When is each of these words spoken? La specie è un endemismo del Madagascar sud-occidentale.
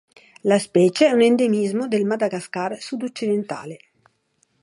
La 0.45 0.57
specie 0.57 1.05
è 1.05 1.11
un 1.11 1.21
endemismo 1.21 1.87
del 1.87 2.05
Madagascar 2.05 2.75
sud-occidentale. 2.81 3.77